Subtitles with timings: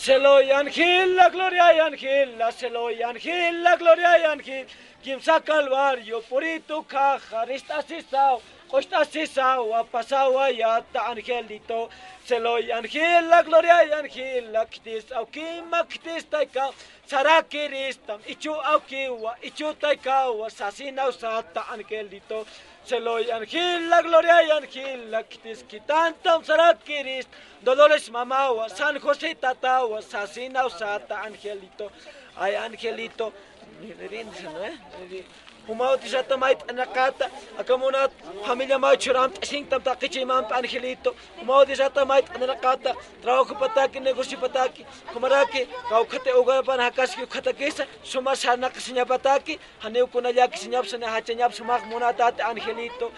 [0.00, 4.16] ng manas Se lo ángel, la gloria y ángel, la se lo ángel, la gloria
[8.70, 11.90] costa cisao, ha pasado allá, ta angelito.
[12.24, 16.70] Se lo ángel, la gloria y ángel, la ktis, auki maktis taika,
[17.06, 22.46] sarakiristam, ichu aukiwa, ichu taikawa, sasina usata angelito.
[22.84, 27.26] Se lo ángel, la gloria y ángel, la ktis, kitantam, sarakiris,
[27.62, 31.90] Dolores Mamawa, San José Tatawa, Sasina Usata, Angelito,
[32.38, 33.34] ay Angelito,
[33.82, 34.50] ¿no?
[36.68, 38.08] Anakata, akamuna
[38.46, 38.78] familia
[40.56, 43.44] Angelito, humao tisata mait anakata, trabajo
[46.80, 53.12] hakaski katakisa, suma sana kasinya pataki, haneu kuna ya kisinya sana hachanyap sumak monata Angelito,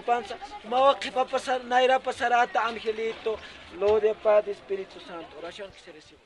[0.00, 3.38] panza, humao kipapasar naira pasarata Angelito,
[3.78, 6.20] lo paz Espíritu Santo, oración que recibe.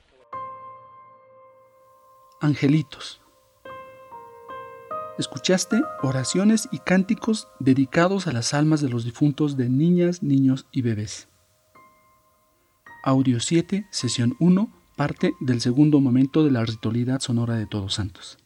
[2.41, 3.23] Angelitos.
[5.17, 10.83] Escuchaste oraciones y cánticos dedicados a las almas de los difuntos de niñas, niños y
[10.83, 11.29] bebés.
[13.05, 18.39] Audio 7, sesión 1, parte del segundo momento de la ritualidad sonora de Todos Santos.